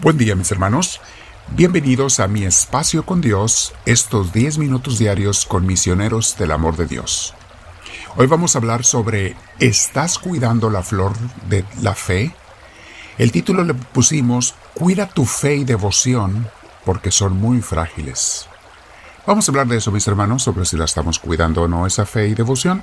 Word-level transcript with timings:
Buen 0.00 0.16
día 0.16 0.34
mis 0.34 0.50
hermanos, 0.50 1.00
bienvenidos 1.50 2.18
a 2.18 2.26
mi 2.26 2.44
espacio 2.44 3.04
con 3.04 3.20
Dios, 3.20 3.74
estos 3.84 4.32
10 4.32 4.56
minutos 4.58 4.98
diarios 4.98 5.44
con 5.44 5.66
misioneros 5.66 6.36
del 6.38 6.50
amor 6.50 6.76
de 6.76 6.86
Dios. 6.86 7.34
Hoy 8.16 8.26
vamos 8.26 8.54
a 8.54 8.58
hablar 8.58 8.84
sobre 8.84 9.36
¿Estás 9.60 10.18
cuidando 10.18 10.70
la 10.70 10.82
flor 10.82 11.12
de 11.48 11.64
la 11.82 11.94
fe? 11.94 12.34
El 13.18 13.30
título 13.32 13.64
le 13.64 13.74
pusimos 13.74 14.54
Cuida 14.74 15.08
tu 15.08 15.26
fe 15.26 15.56
y 15.56 15.64
devoción 15.64 16.48
porque 16.86 17.10
son 17.10 17.36
muy 17.36 17.60
frágiles. 17.60 18.48
Vamos 19.26 19.46
a 19.46 19.52
hablar 19.52 19.68
de 19.68 19.76
eso 19.76 19.92
mis 19.92 20.08
hermanos, 20.08 20.42
sobre 20.42 20.64
si 20.64 20.76
la 20.76 20.86
estamos 20.86 21.18
cuidando 21.18 21.62
o 21.62 21.68
no 21.68 21.86
esa 21.86 22.06
fe 22.06 22.28
y 22.28 22.34
devoción. 22.34 22.82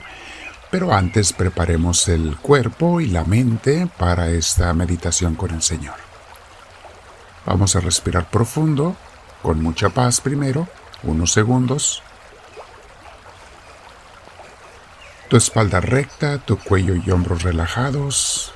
Pero 0.72 0.94
antes 0.94 1.34
preparemos 1.34 2.08
el 2.08 2.38
cuerpo 2.38 3.02
y 3.02 3.08
la 3.08 3.26
mente 3.26 3.90
para 3.98 4.30
esta 4.30 4.72
meditación 4.74 5.34
con 5.34 5.52
el 5.52 5.64
Señor. 5.64 6.09
Vamos 7.46 7.76
a 7.76 7.80
respirar 7.80 8.30
profundo, 8.30 8.96
con 9.42 9.62
mucha 9.62 9.90
paz 9.90 10.22
primero, 10.22 10.68
unos 11.04 11.32
segundos. 11.32 12.04
Tu 15.30 15.38
espalda 15.38 15.80
recta, 15.80 16.40
tu 16.40 16.58
cuello 16.58 16.96
y 16.96 17.12
hombros 17.12 17.44
relajados. 17.44 18.54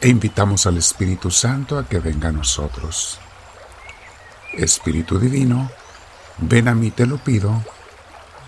E 0.00 0.08
invitamos 0.08 0.66
al 0.66 0.78
Espíritu 0.78 1.30
Santo 1.30 1.78
a 1.78 1.86
que 1.86 1.98
venga 1.98 2.28
a 2.28 2.32
nosotros. 2.32 3.18
Espíritu 4.54 5.18
Divino, 5.18 5.70
ven 6.38 6.68
a 6.68 6.74
mí 6.74 6.90
te 6.90 7.06
lo 7.06 7.18
pido, 7.18 7.62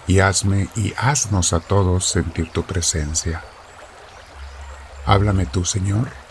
y 0.06 0.20
hazme 0.20 0.68
y 0.76 0.94
haznos 0.96 1.52
a 1.52 1.60
todos 1.60 2.06
sentir 2.06 2.50
tu 2.50 2.62
presencia. 2.64 3.42
Háblame 5.06 5.46
tú, 5.46 5.64
Señor 5.64 6.21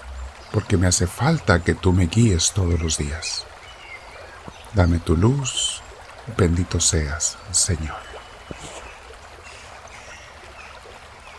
porque 0.52 0.78
me 0.78 0.88
hace 0.88 1.08
falta 1.08 1.64
que 1.64 1.76
tú 1.76 1.94
me 1.94 2.08
guíes 2.08 2.52
todos 2.54 2.80
los 2.80 2.98
días. 2.98 3.46
Dame 4.74 5.00
tu 5.00 5.18
luz, 5.18 5.82
bendito 6.38 6.80
seas, 6.80 7.38
Señor. 7.52 7.98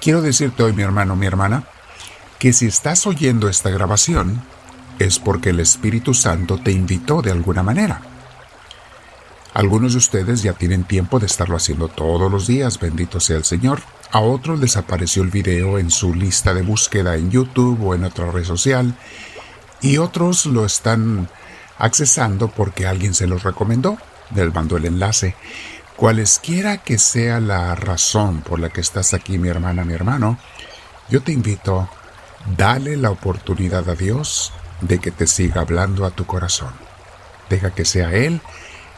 Quiero 0.01 0.21
decirte 0.21 0.63
hoy, 0.63 0.73
mi 0.73 0.83
hermano, 0.83 1.15
mi 1.15 1.27
hermana, 1.27 1.65
que 2.39 2.53
si 2.53 2.67
estás 2.67 3.07
oyendo 3.07 3.49
esta 3.49 3.71
grabación, 3.71 4.43
es 4.99 5.19
porque 5.19 5.51
el 5.51 5.61
Espíritu 5.61 6.13
Santo 6.13 6.59
te 6.59 6.73
invitó 6.73 7.23
de 7.23 7.31
alguna 7.31 7.63
manera. 7.63 8.03
Algunos 9.55 9.93
de 9.93 9.99
ustedes 9.99 10.43
ya 10.43 10.55
tienen 10.55 10.85
tiempo 10.85 11.21
de 11.21 11.27
estarlo 11.27 11.57
haciendo 11.57 11.89
todos 11.89 12.31
los 12.31 12.47
días, 12.47 12.81
bendito 12.81 13.21
sea 13.21 13.37
el 13.37 13.45
Señor. 13.45 13.81
A 14.13 14.21
otros 14.21 14.61
les 14.61 14.77
apareció 14.77 15.23
el 15.23 15.31
video 15.31 15.79
en 15.79 15.91
su 15.91 16.15
lista 16.15 16.53
de 16.53 16.61
búsqueda 16.61 17.17
en 17.17 17.31
YouTube 17.31 17.83
o 17.83 17.95
en 17.95 18.05
otra 18.05 18.31
red 18.31 18.45
social 18.45 18.95
y 19.81 19.97
otros 19.97 20.45
lo 20.45 20.67
están 20.67 21.31
accesando 21.79 22.49
porque 22.49 22.87
alguien 22.87 23.15
se 23.15 23.27
los 23.27 23.43
recomendó, 23.43 23.97
les 24.35 24.53
mandó 24.53 24.77
el 24.77 24.85
enlace. 24.85 25.35
Cualesquiera 25.97 26.77
que 26.77 26.99
sea 26.99 27.41
la 27.41 27.75
razón 27.75 28.43
por 28.43 28.61
la 28.61 28.69
que 28.69 28.83
estás 28.83 29.15
aquí, 29.15 29.39
mi 29.39 29.49
hermana, 29.49 29.83
mi 29.83 29.95
hermano, 29.95 30.39
yo 31.09 31.23
te 31.23 31.33
invito, 31.33 31.89
dale 32.59 32.99
la 32.99 33.11
oportunidad 33.11 33.89
a 33.89 33.95
Dios 33.95 34.53
de 34.83 34.99
que 34.99 35.11
te 35.11 35.27
siga 35.27 35.63
hablando 35.63 36.05
a 36.05 36.11
tu 36.11 36.27
corazón. 36.27 36.73
Deja 37.49 37.71
que 37.71 37.87
sea 37.87 38.13
Él 38.13 38.43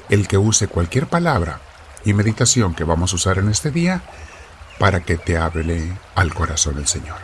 el 0.08 0.26
que 0.26 0.38
use 0.38 0.66
cualquier 0.66 1.06
palabra 1.06 1.60
y 2.04 2.14
meditación 2.14 2.74
que 2.74 2.82
vamos 2.82 3.12
a 3.12 3.16
usar 3.16 3.38
en 3.38 3.48
este 3.48 3.70
día 3.70 4.02
para 4.78 5.00
que 5.00 5.16
te 5.16 5.38
hable 5.38 5.96
al 6.14 6.34
corazón 6.34 6.76
del 6.76 6.86
Señor. 6.86 7.18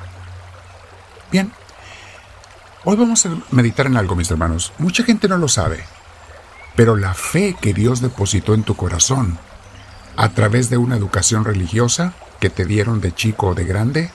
Bien, 1.31 1.53
hoy 2.85 2.97
vamos 2.97 3.25
a 3.27 3.31
meditar 3.51 3.87
en 3.87 3.97
algo, 3.97 4.15
mis 4.15 4.31
hermanos. 4.31 4.73
Mucha 4.79 5.05
gente 5.05 5.29
no 5.29 5.37
lo 5.37 5.49
sabe, 5.49 5.85
pero 6.77 6.97
la 6.97 7.15
fe 7.15 7.57
que 7.61 7.75
Dios 7.75 8.01
depositó 8.01 8.55
en 8.55 8.63
tu 8.63 8.77
corazón 8.77 9.39
a 10.17 10.29
través 10.31 10.71
de 10.71 10.77
una 10.77 10.97
educación 10.97 11.45
religiosa 11.45 12.15
que 12.41 12.51
te 12.51 12.65
dieron 12.65 13.01
de 13.01 13.15
chico 13.15 13.49
o 13.49 13.55
de 13.55 13.65
grande 13.65 14.11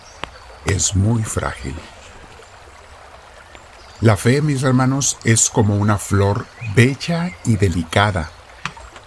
es 0.66 0.96
muy 0.96 1.24
frágil. 1.24 1.76
La 4.02 4.18
fe, 4.18 4.42
mis 4.42 4.64
hermanos, 4.64 5.18
es 5.24 5.50
como 5.50 5.78
una 5.78 5.98
flor 5.98 6.46
bella 6.76 7.32
y 7.46 7.56
delicada, 7.56 8.30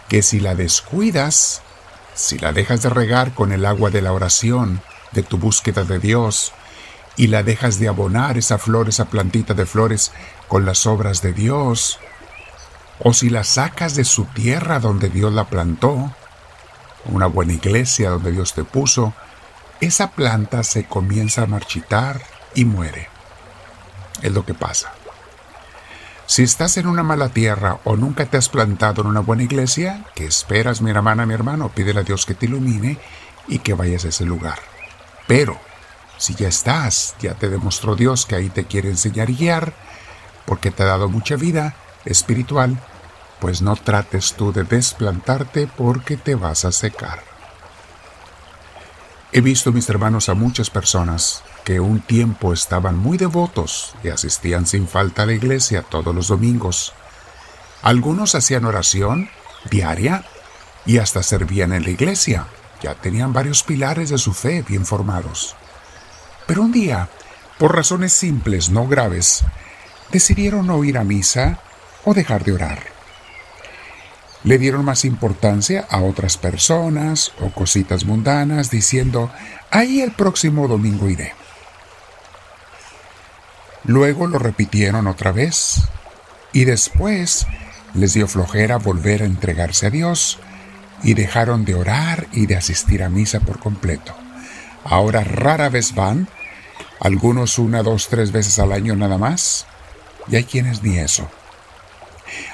que 0.09 0.23
si 0.23 0.41
la 0.41 0.55
descuidas, 0.55 1.63
si 2.19 2.37
la 2.37 2.53
dejas 2.53 2.83
de 2.83 2.91
regar 2.91 3.33
con 3.33 3.53
el 3.53 3.65
agua 3.65 3.91
de 3.91 4.03
la 4.03 4.13
oración, 4.13 4.83
de 5.13 5.23
tu 5.23 5.39
búsqueda 5.39 5.85
de 5.85 6.01
Dios, 6.01 6.53
y 7.17 7.29
la 7.29 7.45
dejas 7.45 7.79
de 7.79 7.87
abonar 7.87 8.37
esa 8.37 8.59
flor, 8.59 8.89
esa 8.89 9.05
plantita 9.05 9.55
de 9.55 9.67
flores 9.67 10.11
con 10.49 10.67
las 10.67 10.85
obras 10.87 11.23
de 11.23 11.33
Dios, 11.33 12.01
o 12.99 13.13
si 13.13 13.31
la 13.31 13.45
sacas 13.45 13.95
de 13.95 14.05
su 14.05 14.25
tierra 14.25 14.81
donde 14.81 15.11
Dios 15.11 15.33
la 15.33 15.45
plantó, 15.45 16.13
una 17.05 17.27
buena 17.27 17.53
iglesia 17.53 18.11
donde 18.11 18.33
Dios 18.33 18.53
te 18.53 18.65
puso, 18.65 19.15
esa 19.81 20.11
planta 20.11 20.65
se 20.65 20.87
comienza 20.87 21.43
a 21.43 21.47
marchitar 21.47 22.21
y 22.53 22.65
muere. 22.65 23.09
Es 24.23 24.33
lo 24.33 24.45
que 24.45 24.55
pasa. 24.55 24.93
Si 26.39 26.45
estás 26.45 26.77
en 26.77 26.87
una 26.87 27.03
mala 27.03 27.31
tierra 27.31 27.81
o 27.83 27.97
nunca 27.97 28.25
te 28.27 28.37
has 28.37 28.49
plantado 28.49 29.03
en 29.03 29.09
una 29.09 29.19
buena 29.19 29.43
iglesia, 29.43 30.05
¿qué 30.15 30.25
esperas, 30.25 30.81
mi 30.81 30.93
hermana, 30.93 31.27
mi 31.27 31.35
hermano? 31.35 31.69
Pídele 31.71 31.99
a 31.99 32.05
Dios 32.05 32.27
que 32.27 32.35
te 32.35 32.47
ilumine 32.47 32.97
y 33.49 33.59
que 33.59 33.75
vayas 33.75 34.05
a 34.05 34.11
ese 34.11 34.25
lugar. 34.25 34.61
Pero, 35.27 35.59
si 36.17 36.37
ya 36.37 36.47
estás, 36.47 37.17
ya 37.21 37.35
te 37.35 37.49
demostró 37.49 37.97
Dios 37.97 38.25
que 38.25 38.37
ahí 38.37 38.51
te 38.51 38.67
quiere 38.67 38.89
enseñar 38.89 39.31
y 39.31 39.35
guiar, 39.35 39.73
porque 40.47 40.71
te 40.71 40.85
ha 40.85 40.87
dado 40.87 41.09
mucha 41.09 41.35
vida 41.35 41.75
espiritual, 42.05 42.79
pues 43.41 43.61
no 43.61 43.75
trates 43.75 44.35
tú 44.35 44.53
de 44.53 44.63
desplantarte 44.63 45.67
porque 45.67 46.17
te 46.17 46.37
vas 46.37 46.65
a 46.65 46.71
secar. 46.71 47.19
He 49.31 49.43
visto, 49.43 49.73
mis 49.73 49.89
hermanos, 49.91 50.31
a 50.31 50.35
muchas 50.35 50.71
personas 50.71 51.43
que 51.65 51.81
un 51.81 52.01
tiempo 52.01 52.55
estaban 52.55 52.97
muy 52.97 53.19
devotos 53.19 53.95
y 54.03 54.09
asistían 54.09 54.67
sin 54.67 54.89
falta 54.89 55.23
a 55.23 55.27
la 55.27 55.35
iglesia 55.35 55.83
todos 55.83 56.15
los 56.15 56.29
domingos. 56.29 56.95
Algunos 57.83 58.35
hacían 58.35 58.65
oración 58.65 59.29
diaria 59.71 60.25
y 60.87 60.97
hasta 60.97 61.23
servían 61.23 61.75
en 61.75 61.83
la 61.83 61.91
iglesia. 61.91 62.47
Ya 62.83 62.95
tenían 62.95 63.35
varios 63.35 63.63
pilares 63.63 64.09
de 64.09 64.17
su 64.17 64.33
fe 64.33 64.65
bien 64.67 64.87
formados. 64.87 65.57
Pero 66.47 66.63
un 66.63 66.73
día, 66.73 67.11
por 67.59 67.77
razones 67.77 68.15
simples, 68.15 68.71
no 68.71 68.87
graves, 68.87 69.45
decidieron 70.11 70.67
no 70.67 70.83
ir 70.85 70.97
a 70.97 71.05
misa 71.05 71.61
o 72.07 72.15
dejar 72.15 72.45
de 72.45 72.53
orar. 72.53 72.98
Le 74.49 74.57
dieron 74.57 74.83
más 74.83 75.05
importancia 75.05 75.87
a 75.91 76.01
otras 76.01 76.39
personas 76.39 77.33
o 77.43 77.51
cositas 77.51 78.07
mundanas 78.07 78.71
diciendo, 78.71 79.31
ahí 79.71 80.01
el 80.01 80.13
próximo 80.13 80.69
domingo 80.69 81.11
iré. 81.11 81.35
Luego 83.85 84.27
lo 84.27 84.39
repitieron 84.39 85.07
otra 85.07 85.33
vez 85.33 85.83
y 86.55 86.65
después 86.65 87.47
les 87.93 88.15
dio 88.15 88.27
flojera 88.27 88.79
volver 88.79 89.21
a 89.21 89.27
entregarse 89.27 89.89
a 89.89 89.91
Dios 89.91 90.39
y 91.03 91.13
dejaron 91.13 91.67
de 91.67 91.75
orar 91.75 92.27
y 92.33 92.47
de 92.47 92.57
asistir 92.57 93.03
a 93.03 93.11
misa 93.11 93.41
por 93.41 93.59
completo. 93.59 94.15
Ahora 94.83 95.25
rara 95.25 95.69
vez 95.69 95.95
van, 95.95 96.27
algunos 97.01 97.59
una, 97.59 97.83
dos, 97.83 98.09
tres 98.09 98.33
veces 98.33 98.59
al 98.59 98.73
año 98.73 98.97
nada 98.97 99.19
más, 99.19 99.67
y 100.27 100.37
hay 100.37 100.45
quienes 100.45 100.83
ni 100.83 100.97
eso. 100.97 101.29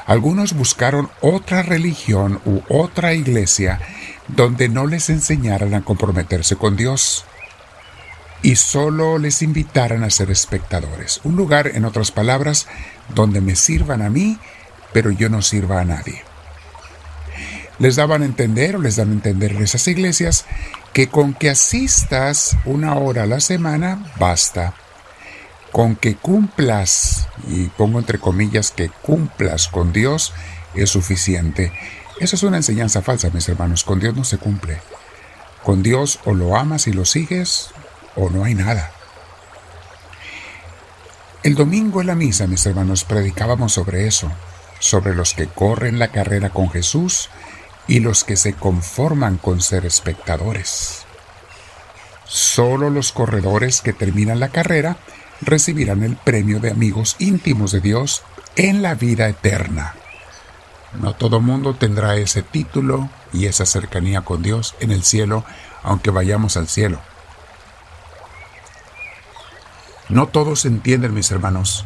Algunos 0.06 0.54
buscaron 0.54 1.10
otra 1.20 1.62
religión 1.62 2.40
u 2.44 2.62
otra 2.68 3.14
iglesia 3.14 3.80
donde 4.28 4.68
no 4.68 4.86
les 4.86 5.10
enseñaran 5.10 5.74
a 5.74 5.82
comprometerse 5.82 6.56
con 6.56 6.76
Dios 6.76 7.24
y 8.42 8.56
solo 8.56 9.18
les 9.18 9.40
invitaran 9.42 10.04
a 10.04 10.10
ser 10.10 10.30
espectadores. 10.30 11.20
Un 11.24 11.34
lugar, 11.34 11.72
en 11.74 11.86
otras 11.86 12.10
palabras, 12.10 12.66
donde 13.14 13.40
me 13.40 13.56
sirvan 13.56 14.02
a 14.02 14.10
mí, 14.10 14.38
pero 14.92 15.10
yo 15.10 15.30
no 15.30 15.40
sirva 15.40 15.80
a 15.80 15.84
nadie. 15.84 16.22
Les 17.78 17.96
daban 17.96 18.22
a 18.22 18.26
entender 18.26 18.76
o 18.76 18.80
les 18.80 18.96
dan 18.96 19.10
a 19.10 19.14
entender 19.14 19.52
en 19.52 19.62
esas 19.62 19.88
iglesias 19.88 20.44
que 20.92 21.08
con 21.08 21.34
que 21.34 21.50
asistas 21.50 22.56
una 22.66 22.94
hora 22.94 23.24
a 23.24 23.26
la 23.26 23.40
semana 23.40 24.12
basta. 24.18 24.74
Con 25.74 25.96
que 25.96 26.14
cumplas, 26.14 27.26
y 27.48 27.64
pongo 27.66 27.98
entre 27.98 28.20
comillas 28.20 28.70
que 28.70 28.90
cumplas 28.90 29.66
con 29.66 29.92
Dios, 29.92 30.32
es 30.72 30.88
suficiente. 30.88 31.72
Esa 32.20 32.36
es 32.36 32.44
una 32.44 32.58
enseñanza 32.58 33.02
falsa, 33.02 33.30
mis 33.34 33.48
hermanos. 33.48 33.82
Con 33.82 33.98
Dios 33.98 34.14
no 34.14 34.22
se 34.22 34.38
cumple. 34.38 34.80
Con 35.64 35.82
Dios 35.82 36.20
o 36.26 36.32
lo 36.32 36.56
amas 36.56 36.86
y 36.86 36.92
lo 36.92 37.04
sigues 37.04 37.70
o 38.14 38.30
no 38.30 38.44
hay 38.44 38.54
nada. 38.54 38.92
El 41.42 41.56
domingo 41.56 42.00
en 42.00 42.06
la 42.06 42.14
misa, 42.14 42.46
mis 42.46 42.64
hermanos, 42.66 43.02
predicábamos 43.02 43.72
sobre 43.72 44.06
eso, 44.06 44.30
sobre 44.78 45.16
los 45.16 45.34
que 45.34 45.48
corren 45.48 45.98
la 45.98 46.12
carrera 46.12 46.50
con 46.50 46.70
Jesús 46.70 47.30
y 47.88 47.98
los 47.98 48.22
que 48.22 48.36
se 48.36 48.52
conforman 48.52 49.38
con 49.38 49.60
ser 49.60 49.86
espectadores. 49.86 51.04
Solo 52.26 52.90
los 52.90 53.10
corredores 53.10 53.80
que 53.80 53.92
terminan 53.92 54.38
la 54.38 54.50
carrera 54.50 54.98
recibirán 55.40 56.02
el 56.02 56.16
premio 56.16 56.60
de 56.60 56.70
amigos 56.70 57.16
íntimos 57.18 57.72
de 57.72 57.80
Dios 57.80 58.22
en 58.56 58.82
la 58.82 58.94
vida 58.94 59.28
eterna. 59.28 59.94
No 61.00 61.14
todo 61.14 61.40
mundo 61.40 61.74
tendrá 61.74 62.16
ese 62.16 62.42
título 62.42 63.08
y 63.32 63.46
esa 63.46 63.66
cercanía 63.66 64.20
con 64.20 64.42
Dios 64.42 64.74
en 64.80 64.92
el 64.92 65.02
cielo, 65.02 65.44
aunque 65.82 66.10
vayamos 66.10 66.56
al 66.56 66.68
cielo. 66.68 67.00
No 70.08 70.28
todos 70.28 70.64
entienden, 70.64 71.14
mis 71.14 71.30
hermanos, 71.30 71.84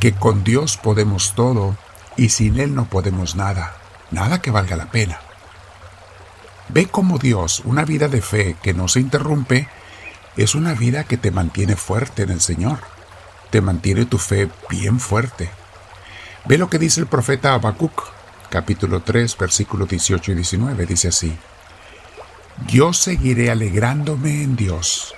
que 0.00 0.12
con 0.12 0.44
Dios 0.44 0.76
podemos 0.76 1.34
todo 1.34 1.76
y 2.16 2.28
sin 2.30 2.60
Él 2.60 2.74
no 2.74 2.84
podemos 2.86 3.36
nada, 3.36 3.76
nada 4.10 4.42
que 4.42 4.50
valga 4.50 4.76
la 4.76 4.90
pena. 4.90 5.20
Ve 6.68 6.86
como 6.86 7.18
Dios, 7.18 7.62
una 7.64 7.84
vida 7.84 8.08
de 8.08 8.20
fe 8.20 8.56
que 8.62 8.74
no 8.74 8.88
se 8.88 9.00
interrumpe, 9.00 9.68
es 10.36 10.54
una 10.54 10.74
vida 10.74 11.04
que 11.04 11.16
te 11.16 11.30
mantiene 11.30 11.76
fuerte 11.76 12.22
en 12.22 12.30
el 12.30 12.40
Señor, 12.40 12.78
te 13.50 13.60
mantiene 13.60 14.04
tu 14.04 14.18
fe 14.18 14.48
bien 14.68 14.98
fuerte. 14.98 15.50
Ve 16.46 16.58
lo 16.58 16.68
que 16.68 16.78
dice 16.78 17.00
el 17.00 17.06
profeta 17.06 17.54
Habacuc, 17.54 18.04
capítulo 18.50 19.02
3, 19.02 19.36
versículos 19.38 19.88
18 19.88 20.32
y 20.32 20.34
19, 20.34 20.86
dice 20.86 21.08
así, 21.08 21.36
Yo 22.66 22.92
seguiré 22.92 23.50
alegrándome 23.50 24.42
en 24.42 24.56
Dios, 24.56 25.14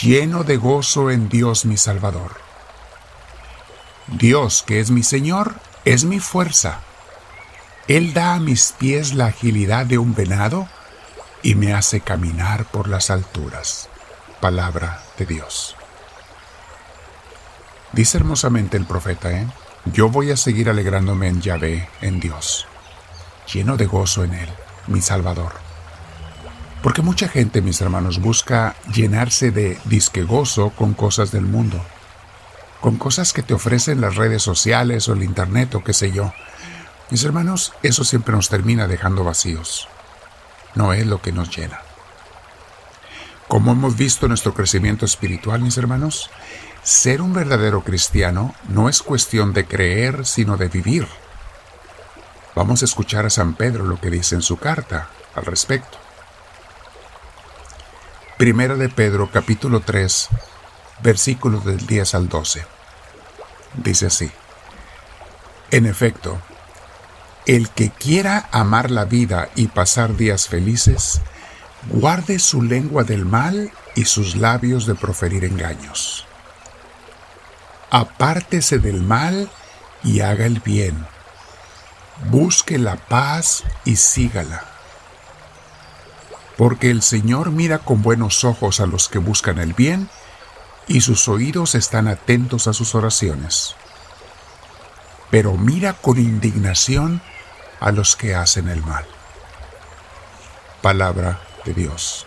lleno 0.00 0.44
de 0.44 0.58
gozo 0.58 1.10
en 1.10 1.28
Dios 1.28 1.64
mi 1.64 1.76
Salvador. 1.76 2.36
Dios, 4.08 4.62
que 4.64 4.78
es 4.78 4.90
mi 4.90 5.02
Señor, 5.02 5.54
es 5.84 6.04
mi 6.04 6.20
fuerza. 6.20 6.80
Él 7.88 8.12
da 8.12 8.34
a 8.34 8.40
mis 8.40 8.72
pies 8.72 9.14
la 9.14 9.26
agilidad 9.26 9.86
de 9.86 9.98
un 9.98 10.14
venado 10.14 10.68
y 11.46 11.54
me 11.54 11.74
hace 11.74 12.00
caminar 12.00 12.64
por 12.64 12.88
las 12.88 13.08
alturas. 13.08 13.88
Palabra 14.40 15.00
de 15.16 15.26
Dios. 15.26 15.76
Dice 17.92 18.18
hermosamente 18.18 18.76
el 18.76 18.84
profeta, 18.84 19.30
¿eh? 19.30 19.46
Yo 19.84 20.08
voy 20.08 20.32
a 20.32 20.36
seguir 20.36 20.68
alegrándome 20.68 21.28
en 21.28 21.40
Yahvé, 21.40 21.88
en 22.00 22.18
Dios, 22.18 22.66
lleno 23.54 23.76
de 23.76 23.86
gozo 23.86 24.24
en 24.24 24.34
Él, 24.34 24.48
mi 24.88 25.00
Salvador. 25.00 25.52
Porque 26.82 27.02
mucha 27.02 27.28
gente, 27.28 27.62
mis 27.62 27.80
hermanos, 27.80 28.20
busca 28.20 28.74
llenarse 28.92 29.52
de 29.52 29.78
disque 29.84 30.24
gozo 30.24 30.70
con 30.70 30.94
cosas 30.94 31.30
del 31.30 31.44
mundo, 31.44 31.80
con 32.80 32.96
cosas 32.96 33.32
que 33.32 33.44
te 33.44 33.54
ofrecen 33.54 34.00
las 34.00 34.16
redes 34.16 34.42
sociales 34.42 35.08
o 35.08 35.12
el 35.12 35.22
Internet 35.22 35.76
o 35.76 35.84
qué 35.84 35.92
sé 35.92 36.10
yo. 36.10 36.32
Mis 37.08 37.22
hermanos, 37.22 37.72
eso 37.84 38.02
siempre 38.02 38.34
nos 38.34 38.48
termina 38.48 38.88
dejando 38.88 39.22
vacíos. 39.22 39.88
No 40.76 40.92
es 40.92 41.04
lo 41.06 41.20
que 41.20 41.32
nos 41.32 41.54
llena. 41.56 41.80
Como 43.48 43.72
hemos 43.72 43.96
visto 43.96 44.28
nuestro 44.28 44.54
crecimiento 44.54 45.04
espiritual, 45.04 45.60
mis 45.62 45.78
hermanos, 45.78 46.30
ser 46.82 47.22
un 47.22 47.32
verdadero 47.32 47.82
cristiano 47.82 48.54
no 48.68 48.88
es 48.88 49.02
cuestión 49.02 49.52
de 49.52 49.66
creer, 49.66 50.26
sino 50.26 50.56
de 50.56 50.68
vivir. 50.68 51.08
Vamos 52.54 52.82
a 52.82 52.84
escuchar 52.84 53.26
a 53.26 53.30
San 53.30 53.54
Pedro 53.54 53.84
lo 53.84 54.00
que 54.00 54.10
dice 54.10 54.34
en 54.34 54.42
su 54.42 54.58
carta 54.58 55.08
al 55.34 55.46
respecto. 55.46 55.98
Primera 58.36 58.74
de 58.74 58.90
Pedro 58.90 59.30
capítulo 59.32 59.80
3, 59.80 60.28
versículos 61.02 61.64
del 61.64 61.86
10 61.86 62.14
al 62.14 62.28
12. 62.28 62.66
Dice 63.74 64.06
así, 64.06 64.30
En 65.70 65.86
efecto, 65.86 66.38
el 67.46 67.68
que 67.70 67.90
quiera 67.90 68.48
amar 68.52 68.90
la 68.90 69.04
vida 69.04 69.48
y 69.54 69.68
pasar 69.68 70.16
días 70.16 70.48
felices, 70.48 71.20
guarde 71.90 72.38
su 72.38 72.62
lengua 72.62 73.04
del 73.04 73.24
mal 73.24 73.70
y 73.94 74.04
sus 74.04 74.36
labios 74.36 74.86
de 74.86 74.94
proferir 74.94 75.44
engaños 75.44 76.26
apártese 77.90 78.78
del 78.78 79.02
mal 79.02 79.50
y 80.02 80.20
haga 80.20 80.46
el 80.46 80.60
bien. 80.60 81.06
Busque 82.30 82.78
la 82.78 82.96
paz 82.96 83.64
y 83.84 83.96
sígala. 83.96 84.64
Porque 86.56 86.90
el 86.90 87.02
Señor 87.02 87.50
mira 87.50 87.78
con 87.78 88.02
buenos 88.02 88.44
ojos 88.44 88.80
a 88.80 88.86
los 88.86 89.08
que 89.08 89.18
buscan 89.18 89.58
el 89.58 89.74
bien 89.74 90.08
y 90.88 91.02
sus 91.02 91.28
oídos 91.28 91.74
están 91.74 92.08
atentos 92.08 92.66
a 92.66 92.72
sus 92.72 92.94
oraciones. 92.94 93.74
Pero 95.30 95.54
mira 95.54 95.92
con 95.94 96.18
indignación 96.18 97.20
a 97.80 97.92
los 97.92 98.16
que 98.16 98.34
hacen 98.34 98.68
el 98.68 98.82
mal. 98.82 99.04
Palabra 100.82 101.40
de 101.64 101.74
Dios. 101.74 102.26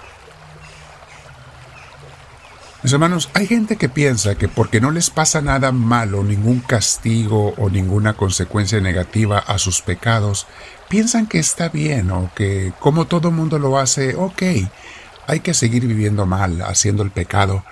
Mis 2.81 2.93
hermanos, 2.93 3.29
hay 3.33 3.45
gente 3.45 3.75
que 3.75 3.89
piensa 3.89 4.35
que 4.35 4.47
porque 4.47 4.79
no 4.79 4.91
les 4.91 5.09
pasa 5.09 5.41
nada 5.41 5.73
malo, 5.73 6.23
ningún 6.23 6.61
castigo 6.61 7.53
o 7.57 7.69
ninguna 7.69 8.13
consecuencia 8.13 8.79
negativa 8.79 9.37
a 9.37 9.57
sus 9.57 9.81
pecados, 9.81 10.47
piensan 10.87 11.27
que 11.27 11.39
está 11.39 11.67
bien 11.67 12.09
o 12.11 12.31
que 12.33 12.71
como 12.79 13.05
todo 13.05 13.31
mundo 13.31 13.59
lo 13.59 13.77
hace, 13.77 14.15
ok, 14.15 14.43
hay 15.27 15.39
que 15.41 15.53
seguir 15.53 15.85
viviendo 15.87 16.25
mal, 16.25 16.61
haciendo 16.61 17.03
el 17.03 17.11
pecado. 17.11 17.65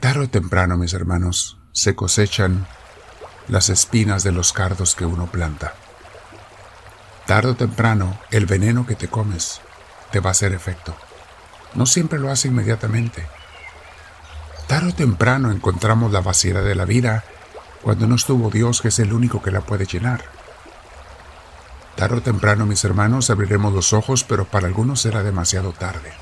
Tarde 0.00 0.24
o 0.24 0.28
temprano, 0.30 0.78
mis 0.78 0.94
hermanos, 0.94 1.58
se 1.72 1.94
cosechan 1.94 2.66
las 3.46 3.68
espinas 3.68 4.24
de 4.24 4.32
los 4.32 4.54
cardos 4.54 4.94
que 4.94 5.04
uno 5.04 5.26
planta. 5.26 5.74
Tarde 7.28 7.50
o 7.50 7.54
temprano, 7.54 8.18
el 8.32 8.46
veneno 8.46 8.86
que 8.86 8.96
te 8.96 9.06
comes 9.06 9.60
te 10.10 10.18
va 10.18 10.30
a 10.30 10.32
hacer 10.32 10.52
efecto. 10.52 10.96
No 11.74 11.86
siempre 11.86 12.18
lo 12.18 12.30
hace 12.32 12.48
inmediatamente 12.48 13.26
Tarde 14.68 14.88
o 14.88 14.94
temprano 14.94 15.50
encontramos 15.50 16.12
la 16.12 16.20
vaciedad 16.20 16.62
de 16.62 16.74
la 16.74 16.84
vida 16.84 17.24
cuando 17.80 18.06
no 18.06 18.16
estuvo 18.16 18.50
Dios 18.50 18.82
que 18.82 18.88
es 18.88 18.98
el 18.98 19.14
único 19.14 19.40
que 19.40 19.50
la 19.50 19.62
puede 19.62 19.86
llenar. 19.86 20.24
Tarde 21.96 22.16
o 22.16 22.20
temprano, 22.20 22.66
mis 22.66 22.84
hermanos, 22.84 23.30
abriremos 23.30 23.72
los 23.72 23.94
ojos, 23.94 24.24
pero 24.24 24.44
para 24.44 24.66
algunos 24.66 25.00
será 25.00 25.22
demasiado 25.22 25.72
tarde. 25.72 26.12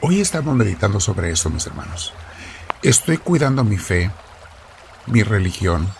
Hoy 0.00 0.22
estamos 0.22 0.56
meditando 0.56 0.98
sobre 0.98 1.30
esto, 1.30 1.50
mis 1.50 1.66
hermanos. 1.66 2.14
Estoy 2.82 3.18
cuidando 3.18 3.64
mi 3.64 3.76
fe, 3.76 4.10
mi 5.06 5.22
religión. 5.22 5.92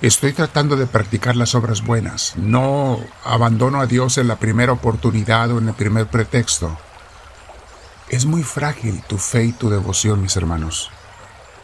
Estoy 0.00 0.32
tratando 0.32 0.76
de 0.76 0.86
practicar 0.86 1.34
las 1.34 1.56
obras 1.56 1.82
buenas. 1.82 2.34
No 2.36 3.00
abandono 3.24 3.80
a 3.80 3.86
Dios 3.86 4.16
en 4.16 4.28
la 4.28 4.36
primera 4.36 4.70
oportunidad 4.72 5.50
o 5.50 5.58
en 5.58 5.68
el 5.68 5.74
primer 5.74 6.06
pretexto. 6.06 6.78
Es 8.08 8.24
muy 8.24 8.44
frágil 8.44 9.02
tu 9.08 9.18
fe 9.18 9.46
y 9.46 9.52
tu 9.52 9.70
devoción, 9.70 10.22
mis 10.22 10.36
hermanos. 10.36 10.90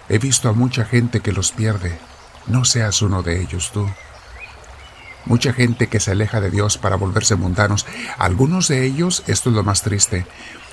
He 0.08 0.19
visto 0.19 0.48
a 0.48 0.52
mucha 0.52 0.84
gente 0.84 1.20
que 1.20 1.31
los 1.31 1.52
pierde. 1.52 1.96
No 2.48 2.64
seas 2.64 3.03
uno 3.03 3.22
de 3.22 3.41
ellos 3.41 3.70
tú. 3.72 3.88
Mucha 5.26 5.53
gente 5.53 5.86
que 5.86 6.00
se 6.00 6.10
aleja 6.10 6.41
de 6.41 6.50
Dios 6.50 6.76
para 6.76 6.96
volverse 6.96 7.36
mundanos. 7.36 7.86
Algunos 8.19 8.67
de 8.67 8.84
ellos, 8.84 9.22
esto 9.29 9.50
es 9.50 9.55
lo 9.55 9.62
más 9.62 9.82
triste, 9.82 10.26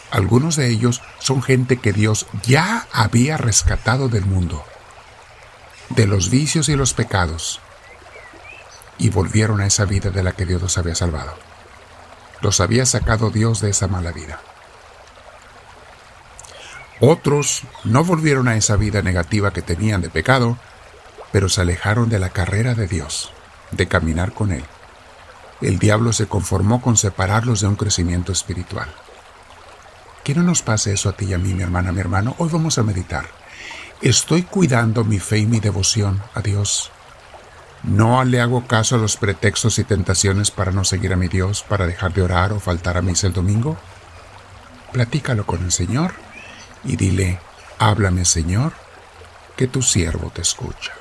algunos 0.10 0.58
de 0.58 0.68
ellos 0.68 1.02
son 1.20 1.42
gente 1.42 1.78
que 1.78 1.94
Dios 1.94 2.26
ya 2.44 2.88
había 2.92 3.38
rescatado 3.38 4.10
del 4.10 4.26
mundo, 4.26 4.62
de 5.96 6.08
los 6.08 6.30
vicios 6.30 6.70
y 6.70 6.76
los 6.76 6.94
pecados, 6.94 7.60
y 8.98 9.10
volvieron 9.10 9.62
a 9.62 9.66
esa 9.66 9.86
vida 9.86 10.10
de 10.10 10.24
la 10.24 10.34
que 10.34 10.46
Dios 10.46 10.62
los 10.62 10.78
había 10.78 10.96
salvado. 10.96 11.34
Los 12.42 12.60
había 12.60 12.86
sacado 12.86 13.30
Dios 13.30 13.62
de 13.62 13.70
esa 13.70 13.88
mala 13.88 14.12
vida. 14.12 14.40
Otros 17.00 17.64
no 17.84 18.04
volvieron 18.04 18.48
a 18.48 18.56
esa 18.56 18.76
vida 18.76 19.02
negativa 19.02 19.52
que 19.52 19.62
tenían 19.62 20.02
de 20.02 20.10
pecado, 20.10 20.58
pero 21.32 21.50
se 21.50 21.62
alejaron 21.62 22.10
de 22.10 22.20
la 22.20 22.30
carrera 22.30 22.76
de 22.76 22.88
Dios, 22.88 23.32
de 23.72 23.88
caminar 23.88 24.34
con 24.34 24.52
Él. 24.52 24.64
El 25.62 25.80
diablo 25.80 26.14
se 26.14 26.28
conformó 26.28 26.82
con 26.82 26.98
separarlos 26.98 27.62
de 27.62 27.68
un 27.68 27.76
crecimiento 27.76 28.32
espiritual. 28.32 28.94
Que 30.24 30.36
no 30.36 30.44
nos 30.44 30.62
pase 30.62 30.94
eso 30.94 31.10
a 31.10 31.14
ti 31.14 31.26
y 31.26 31.34
a 31.34 31.38
mí, 31.38 31.54
mi 31.54 31.64
hermana, 31.64 31.92
mi 31.92 32.00
hermano. 32.00 32.36
Hoy 32.38 32.50
vamos 32.52 32.78
a 32.78 32.84
meditar. 32.84 33.41
Estoy 34.02 34.42
cuidando 34.42 35.04
mi 35.04 35.20
fe 35.20 35.38
y 35.38 35.46
mi 35.46 35.60
devoción 35.60 36.24
a 36.34 36.42
Dios. 36.42 36.92
No 37.84 38.24
le 38.24 38.42
hago 38.42 38.66
caso 38.66 38.96
a 38.96 38.98
los 38.98 39.16
pretextos 39.16 39.78
y 39.78 39.84
tentaciones 39.84 40.50
para 40.50 40.72
no 40.72 40.84
seguir 40.84 41.14
a 41.14 41.18
mi 41.18 41.28
Dios, 41.28 41.64
para 41.70 41.86
dejar 41.86 42.12
de 42.12 42.24
orar 42.24 42.52
o 42.52 42.60
faltar 42.60 42.98
a 42.98 43.04
misa 43.04 43.28
el 43.28 43.34
domingo. 43.34 43.78
Platícalo 44.92 45.46
con 45.46 45.64
el 45.64 45.72
Señor 45.72 46.14
y 46.84 46.96
dile, 46.96 47.40
háblame 47.78 48.26
Señor, 48.26 48.74
que 49.56 49.68
tu 49.68 49.84
siervo 49.84 50.32
te 50.34 50.42
escucha. 50.42 50.94